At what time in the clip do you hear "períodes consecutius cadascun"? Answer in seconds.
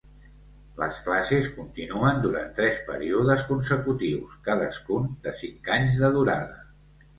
2.89-5.09